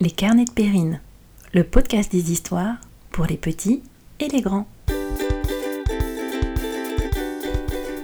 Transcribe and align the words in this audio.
Les 0.00 0.10
carnets 0.10 0.44
de 0.44 0.50
Périne, 0.50 1.00
le 1.52 1.62
podcast 1.62 2.10
des 2.10 2.32
histoires 2.32 2.76
pour 3.12 3.26
les 3.26 3.36
petits 3.36 3.80
et 4.18 4.28
les 4.28 4.40
grands. 4.40 4.66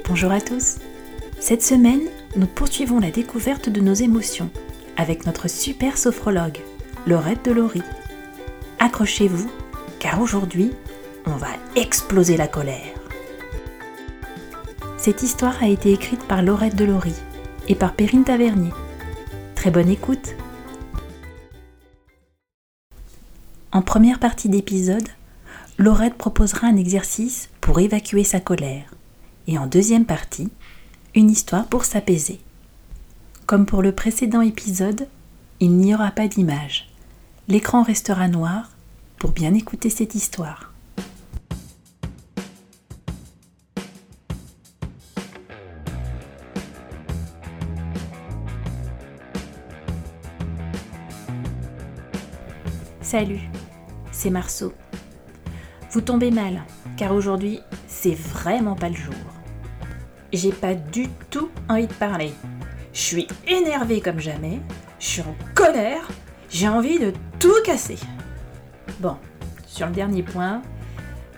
Bonjour 0.08 0.30
à 0.30 0.40
tous. 0.40 0.76
Cette 1.40 1.62
semaine, 1.62 2.02
nous 2.36 2.46
poursuivons 2.46 3.00
la 3.00 3.10
découverte 3.10 3.68
de 3.68 3.80
nos 3.80 3.92
émotions 3.92 4.50
avec 4.96 5.26
notre 5.26 5.50
super 5.50 5.98
sophrologue, 5.98 6.60
Laurette 7.08 7.44
Delory. 7.44 7.82
Accrochez-vous, 8.78 9.50
car 9.98 10.20
aujourd'hui, 10.20 10.70
on 11.26 11.36
va 11.36 11.48
exploser 11.74 12.36
la 12.36 12.46
colère. 12.46 12.94
Cette 14.96 15.22
histoire 15.24 15.60
a 15.60 15.68
été 15.68 15.92
écrite 15.92 16.22
par 16.28 16.42
Laurette 16.42 16.76
Delory 16.76 17.14
et 17.68 17.74
par 17.74 17.94
Perrine 17.94 18.24
Tavernier. 18.24 18.70
Très 19.56 19.72
bonne 19.72 19.90
écoute 19.90 20.36
En 23.72 23.82
première 23.82 24.18
partie 24.18 24.48
d'épisode, 24.48 25.06
Laurette 25.78 26.16
proposera 26.16 26.66
un 26.66 26.76
exercice 26.76 27.50
pour 27.60 27.78
évacuer 27.78 28.24
sa 28.24 28.40
colère. 28.40 28.92
Et 29.46 29.58
en 29.58 29.68
deuxième 29.68 30.06
partie, 30.06 30.50
une 31.14 31.30
histoire 31.30 31.66
pour 31.66 31.84
s'apaiser. 31.84 32.40
Comme 33.46 33.66
pour 33.66 33.82
le 33.82 33.92
précédent 33.92 34.40
épisode, 34.40 35.06
il 35.60 35.76
n'y 35.76 35.94
aura 35.94 36.10
pas 36.10 36.26
d'image. 36.26 36.88
L'écran 37.46 37.84
restera 37.84 38.26
noir 38.26 38.70
pour 39.18 39.30
bien 39.30 39.54
écouter 39.54 39.88
cette 39.88 40.16
histoire. 40.16 40.72
Salut, 53.00 53.40
c'est 54.20 54.28
Marceau. 54.28 54.74
Vous 55.92 56.02
tombez 56.02 56.30
mal, 56.30 56.62
car 56.98 57.14
aujourd'hui, 57.14 57.60
c'est 57.86 58.14
vraiment 58.14 58.74
pas 58.74 58.90
le 58.90 58.94
jour. 58.94 59.14
J'ai 60.30 60.52
pas 60.52 60.74
du 60.74 61.08
tout 61.30 61.48
envie 61.70 61.86
de 61.86 61.94
parler. 61.94 62.34
Je 62.92 63.00
suis 63.00 63.28
énervée 63.48 64.02
comme 64.02 64.20
jamais, 64.20 64.60
je 64.98 65.06
suis 65.06 65.22
en 65.22 65.34
colère, 65.54 66.06
j'ai 66.50 66.68
envie 66.68 66.98
de 66.98 67.14
tout 67.38 67.62
casser. 67.64 67.96
Bon, 68.98 69.16
sur 69.66 69.86
le 69.86 69.94
dernier 69.94 70.22
point, 70.22 70.60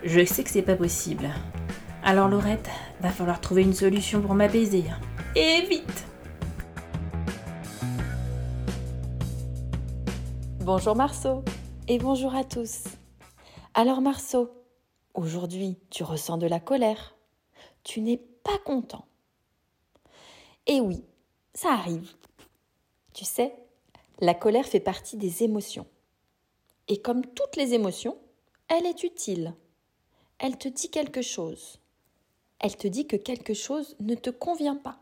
je 0.03 0.25
sais 0.25 0.43
que 0.43 0.49
c'est 0.49 0.61
pas 0.61 0.75
possible. 0.75 1.29
Alors 2.03 2.27
Laurette, 2.27 2.69
va 2.99 3.11
falloir 3.11 3.39
trouver 3.39 3.61
une 3.61 3.73
solution 3.73 4.19
pour 4.19 4.35
m'apaiser. 4.35 4.83
Et 5.37 5.65
vite 5.69 6.05
Bonjour 10.59 10.97
Marceau 10.97 11.45
et 11.87 11.97
bonjour 11.97 12.33
à 12.33 12.43
tous. 12.43 12.83
Alors 13.73 13.99
Marceau, 13.99 14.49
aujourd'hui 15.13 15.77
tu 15.89 16.03
ressens 16.03 16.37
de 16.37 16.47
la 16.47 16.59
colère. 16.59 17.15
Tu 17.83 17.99
n'es 18.01 18.17
pas 18.17 18.57
content. 18.59 19.05
Et 20.67 20.79
oui, 20.79 21.03
ça 21.53 21.73
arrive. 21.73 22.13
Tu 23.13 23.25
sais, 23.25 23.53
la 24.19 24.33
colère 24.33 24.65
fait 24.65 24.79
partie 24.79 25.17
des 25.17 25.43
émotions. 25.43 25.85
Et 26.87 27.01
comme 27.01 27.25
toutes 27.25 27.57
les 27.57 27.73
émotions, 27.73 28.17
elle 28.69 28.85
est 28.85 29.03
utile. 29.03 29.53
Elle 30.39 30.57
te 30.57 30.69
dit 30.69 30.89
quelque 30.89 31.21
chose. 31.21 31.79
Elle 32.59 32.77
te 32.77 32.87
dit 32.87 33.07
que 33.07 33.17
quelque 33.17 33.53
chose 33.53 33.97
ne 33.99 34.15
te 34.15 34.29
convient 34.29 34.77
pas. 34.77 34.99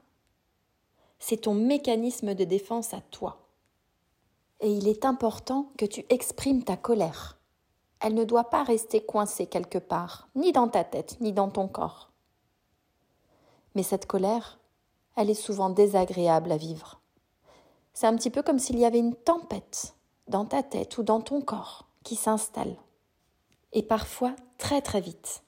C'est 1.20 1.42
ton 1.42 1.54
mécanisme 1.54 2.34
de 2.34 2.44
défense 2.44 2.96
à 2.96 3.02
toi 3.02 3.41
et 4.62 4.72
il 4.72 4.88
est 4.88 5.06
important 5.06 5.72
que 5.78 5.86
tu 5.86 6.06
exprimes 6.10 6.64
ta 6.64 6.78
colère. 6.78 7.40
Elle 8.00 8.14
ne 8.14 8.24
doit 8.24 8.50
pas 8.50 8.64
rester 8.64 9.04
coincée 9.04 9.48
quelque 9.48 9.78
part, 9.78 10.30
ni 10.36 10.52
dans 10.52 10.68
ta 10.68 10.84
tête, 10.84 11.18
ni 11.20 11.34
dans 11.34 11.50
ton 11.50 11.68
corps. 11.68 12.12
Mais 13.76 13.84
cette 13.84 14.06
colère, 14.06 14.60
elle 15.16 15.30
est 15.30 15.34
souvent 15.34 15.70
désagréable 15.70 16.52
à 16.52 16.58
vivre. 16.58 17.00
C'est 17.94 18.08
un 18.08 18.16
petit 18.16 18.30
peu 18.30 18.42
comme 18.42 18.60
s'il 18.60 18.80
y 18.80 18.86
avait 18.86 19.00
une 19.00 19.16
tempête 19.16 19.96
dans 20.28 20.46
ta 20.46 20.64
tête 20.64 20.98
ou 20.98 21.04
dans 21.04 21.22
ton 21.22 21.42
corps 21.42 21.88
qui 22.04 22.16
s'installe. 22.16 22.76
Et 23.74 23.84
parfois 23.84 24.36
très 24.58 24.82
très 24.82 25.02
vite. 25.02 25.44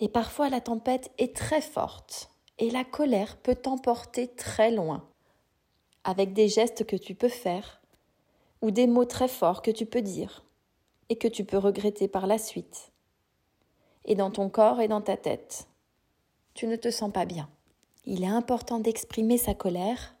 Et 0.00 0.08
parfois 0.08 0.48
la 0.48 0.60
tempête 0.60 1.12
est 1.18 1.34
très 1.34 1.60
forte 1.60 2.30
et 2.58 2.70
la 2.70 2.84
colère 2.84 3.36
peut 3.38 3.54
t'emporter 3.54 4.28
très 4.28 4.70
loin. 4.70 5.08
Avec 6.04 6.32
des 6.32 6.48
gestes 6.48 6.84
que 6.86 6.96
tu 6.96 7.14
peux 7.14 7.28
faire, 7.28 7.80
ou 8.64 8.70
des 8.70 8.86
mots 8.86 9.04
très 9.04 9.28
forts 9.28 9.60
que 9.60 9.70
tu 9.70 9.84
peux 9.84 10.00
dire 10.00 10.42
et 11.10 11.16
que 11.16 11.28
tu 11.28 11.44
peux 11.44 11.58
regretter 11.58 12.08
par 12.08 12.26
la 12.26 12.38
suite. 12.38 12.92
Et 14.06 14.14
dans 14.14 14.30
ton 14.30 14.48
corps 14.48 14.80
et 14.80 14.88
dans 14.88 15.02
ta 15.02 15.18
tête, 15.18 15.68
tu 16.54 16.66
ne 16.66 16.76
te 16.76 16.90
sens 16.90 17.12
pas 17.12 17.26
bien. 17.26 17.50
Il 18.06 18.24
est 18.24 18.28
important 18.28 18.80
d'exprimer 18.80 19.36
sa 19.36 19.52
colère 19.52 20.14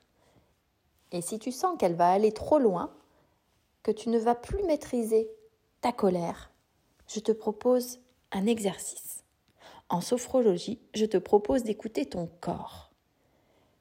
et 1.10 1.22
si 1.22 1.38
tu 1.38 1.52
sens 1.52 1.78
qu'elle 1.78 1.94
va 1.94 2.10
aller 2.10 2.32
trop 2.32 2.58
loin, 2.58 2.92
que 3.82 3.90
tu 3.90 4.10
ne 4.10 4.18
vas 4.18 4.34
plus 4.34 4.62
maîtriser 4.64 5.30
ta 5.80 5.92
colère, 5.92 6.52
je 7.08 7.20
te 7.20 7.32
propose 7.32 8.00
un 8.30 8.44
exercice. 8.44 9.24
En 9.88 10.02
sophrologie, 10.02 10.82
je 10.94 11.06
te 11.06 11.16
propose 11.16 11.62
d'écouter 11.62 12.04
ton 12.04 12.28
corps. 12.42 12.90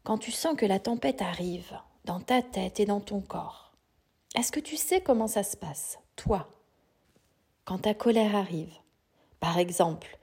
Quand 0.06 0.18
tu 0.18 0.32
sens 0.32 0.56
que 0.56 0.66
la 0.66 0.80
tempête 0.80 1.22
arrive 1.22 1.78
dans 2.06 2.22
ta 2.22 2.42
tête 2.42 2.80
et 2.80 2.86
dans 2.86 3.02
ton 3.02 3.20
corps, 3.20 3.63
est-ce 4.36 4.52
que 4.52 4.60
tu 4.60 4.78
sais 4.78 5.02
comment 5.02 5.28
ça 5.28 5.44
se 5.44 5.56
passe, 5.56 6.00
toi, 6.16 6.50
quand 7.66 7.80
ta 7.80 7.94
colère 7.94 8.36
arrive? 8.36 8.74
Par 9.40 9.58
exemple, 9.58 10.18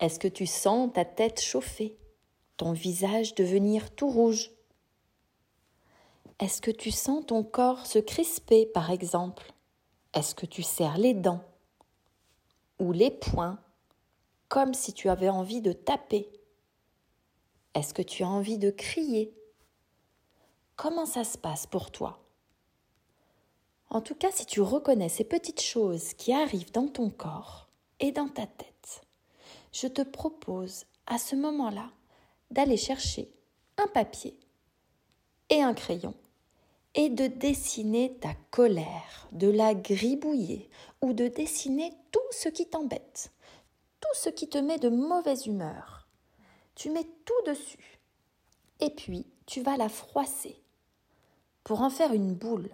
est-ce 0.00 0.18
que 0.18 0.28
tu 0.28 0.46
sens 0.46 0.92
ta 0.92 1.04
tête 1.04 1.40
chauffer, 1.40 1.96
ton 2.56 2.72
visage 2.72 3.34
devenir 3.34 3.94
tout 3.94 4.10
rouge? 4.10 4.50
Est-ce 6.40 6.60
que 6.60 6.70
tu 6.70 6.90
sens 6.90 7.24
ton 7.26 7.44
corps 7.44 7.86
se 7.86 7.98
crisper, 7.98 8.66
par 8.66 8.90
exemple? 8.90 9.52
Est-ce 10.12 10.34
que 10.34 10.46
tu 10.46 10.62
serres 10.62 10.98
les 10.98 11.14
dents 11.14 11.44
ou 12.80 12.92
les 12.92 13.10
poings 13.10 13.58
comme 14.48 14.74
si 14.74 14.92
tu 14.92 15.08
avais 15.08 15.28
envie 15.28 15.60
de 15.60 15.72
taper? 15.72 16.28
Est-ce 17.74 17.94
que 17.94 18.02
tu 18.02 18.24
as 18.24 18.28
envie 18.28 18.58
de 18.58 18.70
crier? 18.70 19.32
Comment 20.76 21.06
ça 21.06 21.22
se 21.22 21.38
passe 21.38 21.66
pour 21.66 21.90
toi? 21.90 22.23
En 23.90 24.00
tout 24.00 24.14
cas, 24.14 24.30
si 24.32 24.46
tu 24.46 24.60
reconnais 24.60 25.08
ces 25.08 25.24
petites 25.24 25.60
choses 25.62 26.14
qui 26.14 26.32
arrivent 26.32 26.72
dans 26.72 26.88
ton 26.88 27.10
corps 27.10 27.68
et 28.00 28.12
dans 28.12 28.28
ta 28.28 28.46
tête, 28.46 29.02
je 29.72 29.86
te 29.86 30.02
propose 30.02 30.84
à 31.06 31.18
ce 31.18 31.36
moment-là 31.36 31.90
d'aller 32.50 32.76
chercher 32.76 33.30
un 33.76 33.86
papier 33.88 34.38
et 35.50 35.62
un 35.62 35.74
crayon 35.74 36.14
et 36.94 37.08
de 37.08 37.26
dessiner 37.26 38.16
ta 38.20 38.34
colère, 38.50 39.28
de 39.32 39.48
la 39.48 39.74
gribouiller 39.74 40.70
ou 41.02 41.12
de 41.12 41.28
dessiner 41.28 41.92
tout 42.12 42.20
ce 42.30 42.48
qui 42.48 42.68
t'embête, 42.68 43.32
tout 44.00 44.14
ce 44.14 44.28
qui 44.28 44.48
te 44.48 44.58
met 44.58 44.78
de 44.78 44.88
mauvaise 44.88 45.46
humeur. 45.46 46.08
Tu 46.74 46.90
mets 46.90 47.08
tout 47.24 47.50
dessus 47.50 48.00
et 48.80 48.90
puis 48.90 49.26
tu 49.46 49.60
vas 49.60 49.76
la 49.76 49.88
froisser 49.88 50.56
pour 51.64 51.82
en 51.82 51.90
faire 51.90 52.12
une 52.12 52.34
boule 52.34 52.70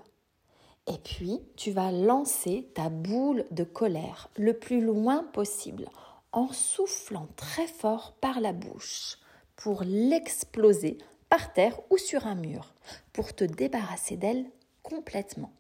et 0.93 0.99
puis, 0.99 1.41
tu 1.57 1.71
vas 1.71 1.93
lancer 1.93 2.69
ta 2.75 2.89
boule 2.89 3.45
de 3.53 3.63
colère 3.63 4.29
le 4.37 4.59
plus 4.59 4.81
loin 4.81 5.23
possible 5.23 5.89
en 6.33 6.49
soufflant 6.53 7.29
très 7.37 7.69
fort 7.69 8.17
par 8.21 8.41
la 8.41 8.53
bouche 8.53 9.19
pour 9.55 9.85
l'exploser 9.85 10.99
par 11.29 11.53
terre 11.53 11.79
ou 11.91 11.97
sur 11.97 12.27
un 12.27 12.35
mur 12.35 12.75
pour 13.13 13.37
te 13.37 13.45
débarrasser 13.45 14.17
d'elle 14.17 14.51
complètement. 14.83 15.53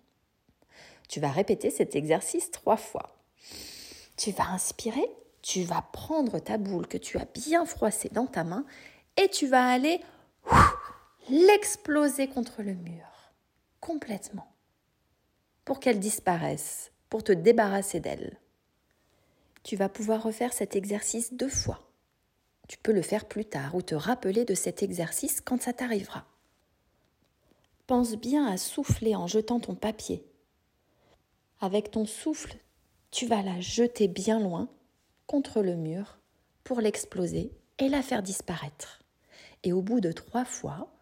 Tu 1.08 1.20
vas 1.20 1.30
répéter 1.30 1.70
cet 1.70 1.94
exercice 1.94 2.50
trois 2.50 2.76
fois. 2.76 3.14
Tu 4.16 4.32
vas 4.32 4.48
inspirer, 4.48 5.08
tu 5.42 5.62
vas 5.62 5.82
prendre 5.92 6.40
ta 6.40 6.58
boule 6.58 6.88
que 6.88 6.98
tu 6.98 7.18
as 7.18 7.26
bien 7.26 7.64
froissée 7.66 8.08
dans 8.08 8.26
ta 8.26 8.42
main 8.42 8.64
et 9.16 9.28
tu 9.28 9.46
vas 9.46 9.68
aller 9.68 10.00
l'exploser 11.28 12.26
contre 12.26 12.62
le 12.62 12.74
mur 12.74 13.06
complètement 13.80 14.50
pour 15.70 15.78
qu'elle 15.78 16.00
disparaisse, 16.00 16.90
pour 17.10 17.22
te 17.22 17.30
débarrasser 17.30 18.00
d'elle. 18.00 18.40
Tu 19.62 19.76
vas 19.76 19.88
pouvoir 19.88 20.20
refaire 20.20 20.52
cet 20.52 20.74
exercice 20.74 21.32
deux 21.32 21.48
fois. 21.48 21.92
Tu 22.66 22.76
peux 22.76 22.90
le 22.90 23.02
faire 23.02 23.28
plus 23.28 23.44
tard 23.44 23.76
ou 23.76 23.80
te 23.80 23.94
rappeler 23.94 24.44
de 24.44 24.54
cet 24.54 24.82
exercice 24.82 25.40
quand 25.40 25.62
ça 25.62 25.72
t'arrivera. 25.72 26.26
Pense 27.86 28.16
bien 28.16 28.48
à 28.48 28.56
souffler 28.56 29.14
en 29.14 29.28
jetant 29.28 29.60
ton 29.60 29.76
papier. 29.76 30.26
Avec 31.60 31.92
ton 31.92 32.04
souffle, 32.04 32.56
tu 33.12 33.26
vas 33.26 33.42
la 33.42 33.60
jeter 33.60 34.08
bien 34.08 34.40
loin 34.40 34.68
contre 35.28 35.62
le 35.62 35.76
mur 35.76 36.18
pour 36.64 36.80
l'exploser 36.80 37.52
et 37.78 37.88
la 37.88 38.02
faire 38.02 38.24
disparaître. 38.24 39.04
Et 39.62 39.72
au 39.72 39.82
bout 39.82 40.00
de 40.00 40.10
trois 40.10 40.44
fois, 40.44 40.92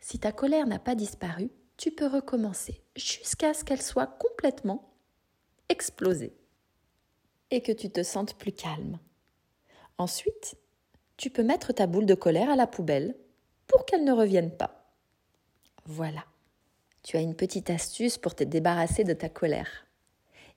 si 0.00 0.18
ta 0.18 0.32
colère 0.32 0.66
n'a 0.66 0.78
pas 0.78 0.94
disparu, 0.94 1.50
tu 1.78 1.92
peux 1.92 2.08
recommencer 2.08 2.82
jusqu'à 2.96 3.54
ce 3.54 3.64
qu'elle 3.64 3.80
soit 3.80 4.18
complètement 4.18 4.92
explosée 5.68 6.36
et 7.50 7.62
que 7.62 7.72
tu 7.72 7.88
te 7.88 8.02
sentes 8.02 8.34
plus 8.34 8.52
calme. 8.52 8.98
Ensuite, 9.96 10.56
tu 11.16 11.30
peux 11.30 11.44
mettre 11.44 11.72
ta 11.72 11.86
boule 11.86 12.04
de 12.04 12.14
colère 12.14 12.50
à 12.50 12.56
la 12.56 12.66
poubelle 12.66 13.16
pour 13.68 13.86
qu'elle 13.86 14.04
ne 14.04 14.12
revienne 14.12 14.50
pas. 14.50 14.92
Voilà, 15.86 16.24
tu 17.02 17.16
as 17.16 17.20
une 17.20 17.36
petite 17.36 17.70
astuce 17.70 18.18
pour 18.18 18.34
te 18.34 18.44
débarrasser 18.44 19.04
de 19.04 19.14
ta 19.14 19.28
colère. 19.28 19.86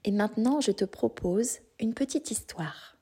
Et 0.03 0.11
maintenant, 0.11 0.59
je 0.59 0.71
te 0.71 0.85
propose 0.85 1.59
une 1.79 1.93
petite 1.93 2.31
histoire. 2.31 2.97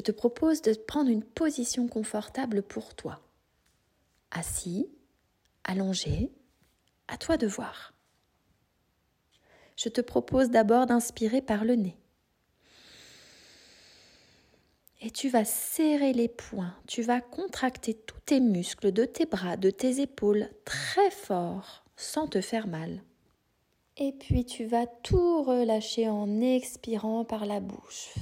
Je 0.00 0.02
te 0.02 0.12
propose 0.12 0.62
de 0.62 0.72
prendre 0.72 1.10
une 1.10 1.22
position 1.22 1.86
confortable 1.86 2.62
pour 2.62 2.94
toi. 2.94 3.20
Assis, 4.30 4.88
allongé, 5.62 6.32
à 7.06 7.18
toi 7.18 7.36
de 7.36 7.46
voir. 7.46 7.92
Je 9.76 9.90
te 9.90 10.00
propose 10.00 10.48
d'abord 10.48 10.86
d'inspirer 10.86 11.42
par 11.42 11.66
le 11.66 11.74
nez. 11.74 11.98
Et 15.02 15.10
tu 15.10 15.28
vas 15.28 15.44
serrer 15.44 16.14
les 16.14 16.28
poings, 16.28 16.74
tu 16.86 17.02
vas 17.02 17.20
contracter 17.20 17.92
tous 17.92 18.20
tes 18.20 18.40
muscles 18.40 18.92
de 18.92 19.04
tes 19.04 19.26
bras, 19.26 19.58
de 19.58 19.68
tes 19.68 20.00
épaules 20.00 20.48
très 20.64 21.10
fort, 21.10 21.84
sans 21.96 22.26
te 22.26 22.40
faire 22.40 22.68
mal. 22.68 23.02
Et 23.98 24.12
puis 24.12 24.46
tu 24.46 24.64
vas 24.64 24.86
tout 24.86 25.42
relâcher 25.42 26.08
en 26.08 26.40
expirant 26.40 27.26
par 27.26 27.44
la 27.44 27.60
bouche 27.60 28.14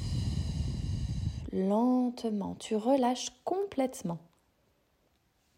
lentement, 1.53 2.55
tu 2.57 2.77
relâches 2.77 3.31
complètement. 3.45 4.19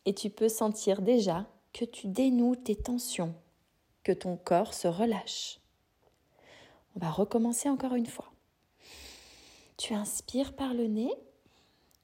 Et 0.06 0.14
tu 0.14 0.30
peux 0.30 0.48
sentir 0.48 1.02
déjà 1.02 1.46
que 1.72 1.84
tu 1.84 2.08
dénoues 2.08 2.56
tes 2.56 2.76
tensions, 2.76 3.34
que 4.02 4.12
ton 4.12 4.36
corps 4.36 4.74
se 4.74 4.88
relâche. 4.88 5.60
On 6.96 7.00
va 7.00 7.10
recommencer 7.10 7.68
encore 7.68 7.94
une 7.94 8.06
fois. 8.06 8.32
Tu 9.76 9.94
inspires 9.94 10.54
par 10.54 10.74
le 10.74 10.86
nez, 10.86 11.12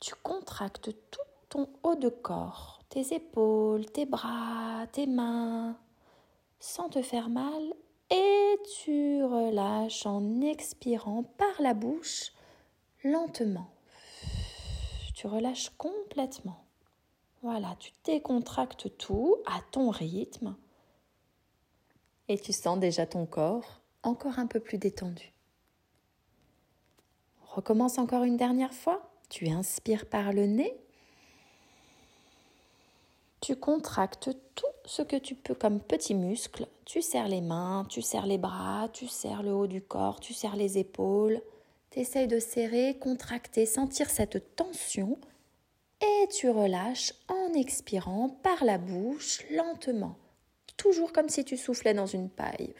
tu 0.00 0.14
contractes 0.14 0.90
tout 1.10 1.20
ton 1.48 1.68
haut 1.82 1.94
de 1.94 2.08
corps, 2.08 2.80
tes 2.88 3.14
épaules, 3.14 3.86
tes 3.86 4.04
bras, 4.04 4.86
tes 4.92 5.06
mains, 5.06 5.76
sans 6.58 6.88
te 6.88 7.02
faire 7.02 7.28
mal, 7.28 7.62
et 8.10 8.56
tu 8.78 9.22
relâches 9.24 10.06
en 10.06 10.40
expirant 10.40 11.22
par 11.22 11.60
la 11.60 11.74
bouche 11.74 12.32
lentement 13.04 13.70
tu 15.16 15.26
relâches 15.26 15.70
complètement. 15.78 16.62
Voilà, 17.42 17.74
tu 17.78 17.90
décontractes 18.04 18.96
tout 18.98 19.36
à 19.46 19.60
ton 19.72 19.88
rythme 19.88 20.54
et 22.28 22.38
tu 22.38 22.52
sens 22.52 22.78
déjà 22.78 23.06
ton 23.06 23.24
corps 23.24 23.80
encore 24.02 24.38
un 24.38 24.46
peu 24.46 24.60
plus 24.60 24.78
détendu. 24.78 25.32
recommence 27.40 27.96
encore 27.96 28.24
une 28.24 28.36
dernière 28.36 28.74
fois. 28.74 29.10
Tu 29.30 29.48
inspires 29.48 30.04
par 30.04 30.34
le 30.34 30.46
nez. 30.46 30.76
Tu 33.40 33.56
contractes 33.56 34.28
tout 34.54 34.66
ce 34.84 35.00
que 35.00 35.16
tu 35.16 35.34
peux 35.34 35.54
comme 35.54 35.80
petits 35.80 36.14
muscles. 36.14 36.68
Tu 36.84 37.00
serres 37.00 37.28
les 37.28 37.40
mains, 37.40 37.86
tu 37.88 38.02
serres 38.02 38.26
les 38.26 38.38
bras, 38.38 38.90
tu 38.92 39.08
serres 39.08 39.42
le 39.42 39.54
haut 39.54 39.66
du 39.66 39.80
corps, 39.80 40.20
tu 40.20 40.34
serres 40.34 40.56
les 40.56 40.76
épaules. 40.76 41.40
Essaye 41.96 42.28
de 42.28 42.38
serrer, 42.38 42.98
contracter, 42.98 43.64
sentir 43.64 44.10
cette 44.10 44.54
tension 44.54 45.18
et 46.02 46.28
tu 46.28 46.50
relâches 46.50 47.14
en 47.26 47.54
expirant 47.54 48.28
par 48.28 48.64
la 48.64 48.76
bouche 48.76 49.42
lentement, 49.50 50.18
toujours 50.76 51.12
comme 51.12 51.30
si 51.30 51.42
tu 51.42 51.56
soufflais 51.56 51.94
dans 51.94 52.06
une 52.06 52.28
paille. 52.28 52.74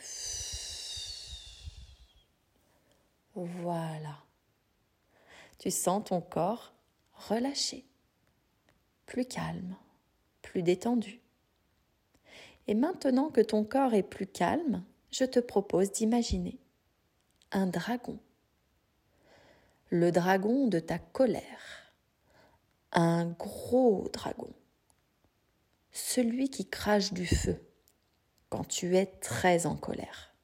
Voilà. 3.34 4.18
Tu 5.58 5.70
sens 5.70 6.04
ton 6.04 6.20
corps 6.20 6.74
relâché, 7.14 7.86
plus 9.06 9.24
calme, 9.24 9.76
plus 10.42 10.62
détendu. 10.62 11.22
Et 12.66 12.74
maintenant 12.74 13.30
que 13.30 13.40
ton 13.40 13.64
corps 13.64 13.94
est 13.94 14.02
plus 14.02 14.26
calme, 14.26 14.84
je 15.10 15.24
te 15.24 15.38
propose 15.38 15.90
d'imaginer 15.92 16.58
un 17.52 17.66
dragon 17.66 18.18
le 19.91 20.11
dragon 20.11 20.67
de 20.67 20.81
ta 20.81 20.99
colère, 20.99 21.93
un 22.93 23.27
gros 23.27 24.09
dragon, 24.12 24.53
celui 25.93 26.50
qui 26.50 26.69
crache 26.69 27.12
du 27.12 27.27
feu 27.27 27.61
quand 28.49 28.65
tu 28.65 28.97
es 28.97 29.06
très 29.06 29.67
en 29.67 29.77
colère. 29.77 30.35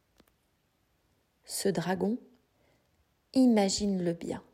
Ce 1.44 1.68
dragon, 1.68 2.18
imagine-le 3.34 4.12
bien, 4.12 4.44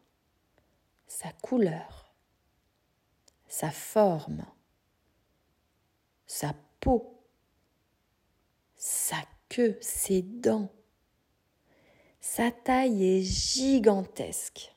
sa 1.06 1.32
couleur, 1.32 2.14
sa 3.46 3.70
forme, 3.70 4.44
sa 6.26 6.55
peau, 6.81 7.23
sa 8.76 9.17
queue, 9.49 9.76
ses 9.81 10.23
dents. 10.23 10.70
Sa 12.20 12.50
taille 12.50 13.05
est 13.05 13.23
gigantesque. 13.23 14.75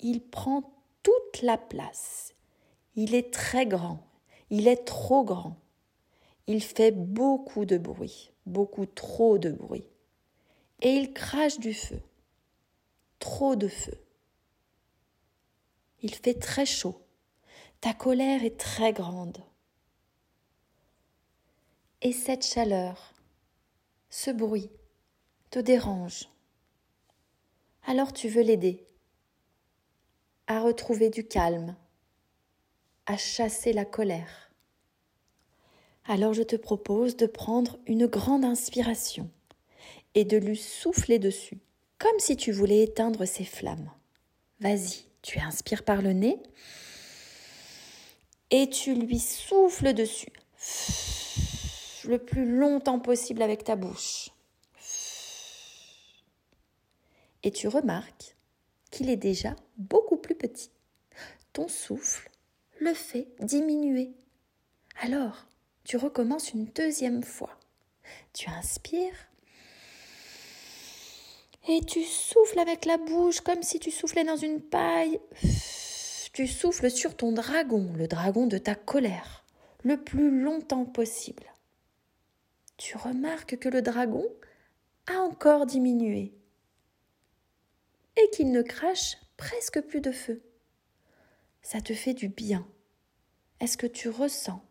Il 0.00 0.22
prend 0.22 0.72
toute 1.02 1.42
la 1.42 1.58
place. 1.58 2.34
Il 2.94 3.14
est 3.14 3.32
très 3.32 3.66
grand. 3.66 4.06
Il 4.50 4.68
est 4.68 4.84
trop 4.84 5.24
grand. 5.24 5.56
Il 6.46 6.62
fait 6.62 6.92
beaucoup 6.92 7.64
de 7.64 7.78
bruit, 7.78 8.32
beaucoup 8.46 8.86
trop 8.86 9.38
de 9.38 9.50
bruit. 9.50 9.86
Et 10.80 10.90
il 10.90 11.12
crache 11.12 11.58
du 11.58 11.74
feu. 11.74 12.00
Trop 13.18 13.56
de 13.56 13.68
feu. 13.68 13.98
Il 16.02 16.14
fait 16.14 16.38
très 16.38 16.66
chaud. 16.66 17.00
Ta 17.80 17.94
colère 17.94 18.44
est 18.44 18.58
très 18.58 18.92
grande. 18.92 19.38
Et 22.02 22.12
cette 22.12 22.44
chaleur, 22.44 23.14
ce 24.10 24.30
bruit, 24.30 24.70
te 25.50 25.58
dérange. 25.58 26.28
Alors 27.86 28.12
tu 28.12 28.28
veux 28.28 28.42
l'aider 28.42 28.86
à 30.46 30.60
retrouver 30.60 31.10
du 31.10 31.26
calme, 31.26 31.76
à 33.06 33.16
chasser 33.16 33.72
la 33.72 33.84
colère. 33.84 34.50
Alors 36.04 36.34
je 36.34 36.42
te 36.42 36.56
propose 36.56 37.16
de 37.16 37.26
prendre 37.26 37.78
une 37.86 38.06
grande 38.06 38.44
inspiration 38.44 39.30
et 40.14 40.24
de 40.24 40.36
lui 40.36 40.56
souffler 40.56 41.18
dessus, 41.18 41.58
comme 41.98 42.18
si 42.18 42.36
tu 42.36 42.52
voulais 42.52 42.82
éteindre 42.82 43.24
ses 43.26 43.44
flammes. 43.44 43.90
Vas-y, 44.60 45.04
tu 45.22 45.38
inspires 45.40 45.84
par 45.84 46.02
le 46.02 46.12
nez 46.12 46.38
et 48.50 48.70
tu 48.70 48.94
lui 48.94 49.18
souffles 49.18 49.92
dessus 49.92 50.32
le 52.06 52.18
plus 52.18 52.56
longtemps 52.56 53.00
possible 53.00 53.42
avec 53.42 53.64
ta 53.64 53.76
bouche. 53.76 54.30
Et 57.42 57.50
tu 57.50 57.68
remarques 57.68 58.35
qu'il 58.96 59.10
est 59.10 59.16
déjà 59.16 59.54
beaucoup 59.76 60.16
plus 60.16 60.34
petit. 60.34 60.70
Ton 61.52 61.68
souffle 61.68 62.30
le 62.80 62.94
fait 62.94 63.28
diminuer. 63.40 64.10
Alors, 65.02 65.46
tu 65.84 65.98
recommences 65.98 66.54
une 66.54 66.64
deuxième 66.66 67.22
fois. 67.22 67.58
Tu 68.32 68.48
inspires 68.48 69.28
et 71.68 71.80
tu 71.84 72.04
souffles 72.04 72.58
avec 72.58 72.86
la 72.86 72.96
bouche 72.96 73.40
comme 73.40 73.62
si 73.62 73.78
tu 73.80 73.90
soufflais 73.90 74.24
dans 74.24 74.36
une 74.36 74.62
paille. 74.62 75.20
Tu 76.32 76.46
souffles 76.46 76.90
sur 76.90 77.16
ton 77.16 77.32
dragon, 77.32 77.92
le 77.96 78.08
dragon 78.08 78.46
de 78.46 78.56
ta 78.56 78.74
colère, 78.74 79.44
le 79.82 80.02
plus 80.02 80.42
longtemps 80.42 80.86
possible. 80.86 81.44
Tu 82.78 82.96
remarques 82.96 83.58
que 83.58 83.68
le 83.68 83.82
dragon 83.82 84.24
a 85.06 85.18
encore 85.18 85.66
diminué 85.66 86.32
et 88.16 88.30
qu'il 88.30 88.50
ne 88.50 88.62
crache 88.62 89.16
presque 89.36 89.80
plus 89.82 90.00
de 90.00 90.12
feu. 90.12 90.42
Ça 91.62 91.80
te 91.80 91.94
fait 91.94 92.14
du 92.14 92.28
bien. 92.28 92.66
Est-ce 93.60 93.76
que 93.76 93.86
tu 93.86 94.08
ressens 94.08 94.62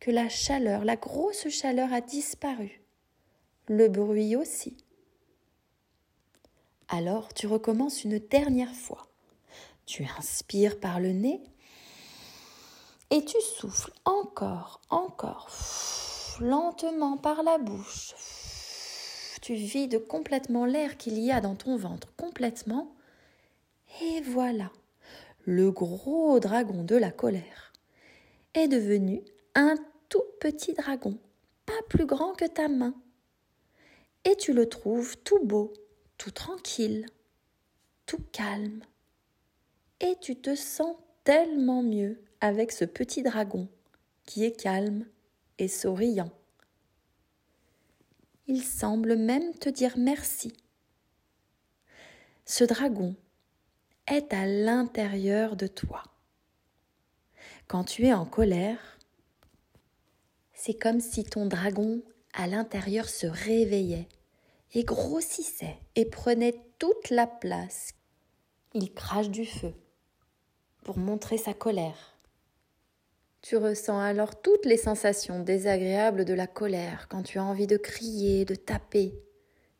que 0.00 0.10
la 0.10 0.28
chaleur, 0.28 0.84
la 0.84 0.96
grosse 0.96 1.48
chaleur 1.48 1.92
a 1.92 2.00
disparu? 2.00 2.82
Le 3.68 3.88
bruit 3.88 4.36
aussi. 4.36 4.76
Alors 6.88 7.32
tu 7.34 7.46
recommences 7.46 8.04
une 8.04 8.18
dernière 8.18 8.74
fois. 8.74 9.08
Tu 9.86 10.04
inspires 10.18 10.78
par 10.78 11.00
le 11.00 11.12
nez 11.12 11.40
Et 13.10 13.24
tu 13.24 13.40
souffles 13.40 13.92
encore, 14.04 14.80
encore, 14.90 15.48
lentement 16.40 17.16
par 17.16 17.42
la 17.42 17.58
bouche. 17.58 18.14
Tu 19.46 19.54
vides 19.54 20.04
complètement 20.08 20.64
l'air 20.64 20.96
qu'il 20.96 21.20
y 21.20 21.30
a 21.30 21.40
dans 21.40 21.54
ton 21.54 21.76
ventre, 21.76 22.12
complètement. 22.16 22.92
Et 24.02 24.20
voilà, 24.22 24.72
le 25.44 25.70
gros 25.70 26.40
dragon 26.40 26.82
de 26.82 26.96
la 26.96 27.12
colère 27.12 27.72
est 28.54 28.66
devenu 28.66 29.22
un 29.54 29.76
tout 30.08 30.24
petit 30.40 30.74
dragon, 30.74 31.16
pas 31.64 31.80
plus 31.88 32.06
grand 32.06 32.32
que 32.32 32.44
ta 32.44 32.66
main. 32.66 32.92
Et 34.24 34.34
tu 34.34 34.52
le 34.52 34.68
trouves 34.68 35.16
tout 35.18 35.38
beau, 35.44 35.72
tout 36.18 36.32
tranquille, 36.32 37.06
tout 38.04 38.24
calme. 38.32 38.80
Et 40.00 40.16
tu 40.20 40.34
te 40.34 40.56
sens 40.56 40.96
tellement 41.22 41.84
mieux 41.84 42.20
avec 42.40 42.72
ce 42.72 42.84
petit 42.84 43.22
dragon 43.22 43.68
qui 44.24 44.44
est 44.44 44.60
calme 44.60 45.06
et 45.60 45.68
souriant. 45.68 46.32
Il 48.48 48.62
semble 48.62 49.16
même 49.16 49.54
te 49.54 49.68
dire 49.68 49.94
merci. 49.98 50.52
Ce 52.44 52.62
dragon 52.62 53.16
est 54.06 54.32
à 54.32 54.46
l'intérieur 54.46 55.56
de 55.56 55.66
toi. 55.66 56.04
Quand 57.66 57.82
tu 57.82 58.06
es 58.06 58.12
en 58.12 58.24
colère, 58.24 58.98
c'est 60.52 60.74
comme 60.74 61.00
si 61.00 61.24
ton 61.24 61.46
dragon 61.46 62.02
à 62.34 62.46
l'intérieur 62.46 63.08
se 63.08 63.26
réveillait 63.26 64.08
et 64.74 64.84
grossissait 64.84 65.78
et 65.96 66.04
prenait 66.04 66.54
toute 66.78 67.10
la 67.10 67.26
place. 67.26 67.94
Il 68.74 68.94
crache 68.94 69.30
du 69.30 69.44
feu 69.44 69.74
pour 70.84 70.98
montrer 70.98 71.38
sa 71.38 71.52
colère. 71.52 72.15
Tu 73.48 73.56
ressens 73.56 74.00
alors 74.00 74.42
toutes 74.42 74.66
les 74.66 74.76
sensations 74.76 75.38
désagréables 75.38 76.24
de 76.24 76.34
la 76.34 76.48
colère 76.48 77.06
quand 77.08 77.22
tu 77.22 77.38
as 77.38 77.44
envie 77.44 77.68
de 77.68 77.76
crier, 77.76 78.44
de 78.44 78.56
taper. 78.56 79.14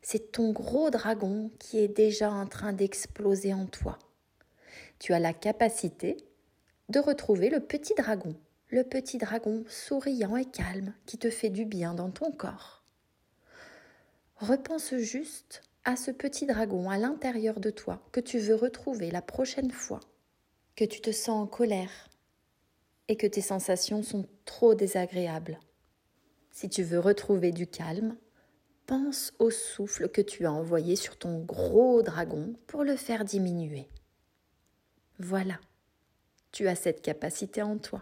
C'est 0.03 0.31
ton 0.31 0.53
gros 0.53 0.89
dragon 0.91 1.51
qui 1.59 1.81
est 1.81 1.89
déjà 1.89 2.31
en 2.31 2.47
train 2.47 2.73
d'exploser 2.73 3.53
en 3.55 3.67
toi. 3.67 3.99
Tu 5.01 5.15
as 5.15 5.19
la 5.19 5.33
capacité 5.33 6.17
de 6.91 7.01
retrouver 7.01 7.51
le 7.51 7.59
petit 7.59 7.95
dragon, 7.97 8.37
le 8.69 8.85
petit 8.85 9.19
dragon 9.19 9.65
souriant 9.69 10.37
et 10.37 10.45
calme 10.45 10.95
qui 11.05 11.19
te 11.19 11.29
fait 11.29 11.51
du 11.51 11.65
bien 11.65 11.93
dans 11.93 12.13
ton 12.13 12.31
corps. 12.31 12.85
Repense 14.37 14.95
juste 14.95 15.63
à 15.83 15.97
ce 15.97 16.13
petit 16.13 16.47
dragon 16.47 16.89
à 16.89 16.99
l'intérieur 16.99 17.59
de 17.59 17.71
toi 17.71 18.01
que 18.13 18.21
tu 18.21 18.39
veux 18.39 18.55
retrouver 18.55 19.11
la 19.11 19.23
prochaine 19.23 19.73
fois 19.73 19.99
que 20.77 20.85
tu 20.85 21.01
te 21.01 21.11
sens 21.11 21.43
en 21.43 21.47
colère, 21.49 22.09
et 23.09 23.17
que 23.17 23.27
tes 23.27 23.41
sensations 23.41 24.03
sont 24.03 24.27
trop 24.45 24.75
désagréables. 24.75 25.59
Si 26.51 26.69
tu 26.69 26.83
veux 26.83 26.99
retrouver 26.99 27.53
du 27.53 27.67
calme, 27.67 28.17
pense 28.87 29.33
au 29.39 29.51
souffle 29.51 30.09
que 30.09 30.21
tu 30.21 30.47
as 30.47 30.53
envoyé 30.53 30.97
sur 30.97 31.19
ton 31.19 31.41
gros 31.41 32.03
dragon 32.03 32.55
pour 32.67 32.85
le 32.85 32.97
faire 32.97 33.25
diminuer. 33.25 33.89
Voilà, 35.19 35.59
tu 36.53 36.69
as 36.69 36.75
cette 36.75 37.03
capacité 37.03 37.63
en 37.63 37.79
toi. 37.79 38.01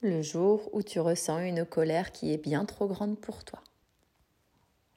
Le 0.00 0.22
jour 0.22 0.68
où 0.72 0.82
tu 0.82 1.00
ressens 1.00 1.38
une 1.40 1.64
colère 1.64 2.12
qui 2.12 2.32
est 2.32 2.38
bien 2.38 2.64
trop 2.66 2.86
grande 2.86 3.18
pour 3.18 3.44
toi. 3.44 3.62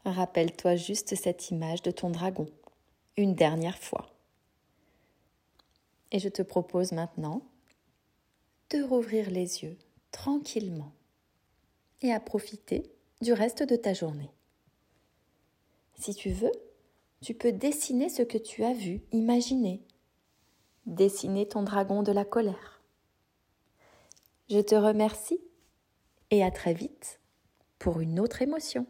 Rappelle-toi 0.05 0.75
juste 0.75 1.15
cette 1.15 1.49
image 1.49 1.81
de 1.81 1.91
ton 1.91 2.09
dragon, 2.09 2.47
une 3.15 3.35
dernière 3.35 3.77
fois. 3.77 4.09
Et 6.11 6.19
je 6.19 6.29
te 6.29 6.41
propose 6.41 6.91
maintenant 6.91 7.41
de 8.69 8.83
rouvrir 8.83 9.29
les 9.29 9.63
yeux 9.63 9.77
tranquillement 10.11 10.91
et 12.01 12.11
à 12.11 12.19
profiter 12.19 12.91
du 13.21 13.33
reste 13.33 13.63
de 13.63 13.75
ta 13.75 13.93
journée. 13.93 14.31
Si 15.99 16.13
tu 16.13 16.29
veux, 16.29 16.51
tu 17.21 17.33
peux 17.33 17.51
dessiner 17.51 18.09
ce 18.09 18.21
que 18.21 18.37
tu 18.37 18.63
as 18.63 18.73
vu, 18.73 19.01
imaginer. 19.11 19.81
Dessiner 20.85 21.47
ton 21.47 21.63
dragon 21.63 22.03
de 22.03 22.11
la 22.11 22.25
colère. 22.25 22.81
Je 24.49 24.59
te 24.59 24.75
remercie 24.75 25.41
et 26.31 26.43
à 26.43 26.51
très 26.51 26.73
vite 26.73 27.19
pour 27.79 27.99
une 27.99 28.19
autre 28.19 28.41
émotion. 28.41 28.85